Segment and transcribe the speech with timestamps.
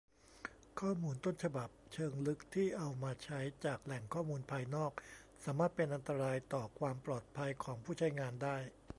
[0.79, 4.91] ข้อมูลต้นฉบับเชิงลึกที่เอามาใช้จากแหล่งข้อมูลภายนอก
[5.45, 8.55] สามารถเป็นอันตรายต่อความปลอดภัยของผู้ใช้งานได้